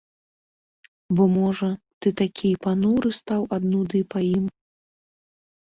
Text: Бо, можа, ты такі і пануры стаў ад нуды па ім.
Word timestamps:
Бо, 1.19 1.27
можа, 1.39 1.69
ты 1.99 2.07
такі 2.23 2.45
і 2.53 2.55
пануры 2.65 3.09
стаў 3.21 3.41
ад 3.59 3.63
нуды 3.77 4.05
па 4.15 4.19
ім. 4.35 4.45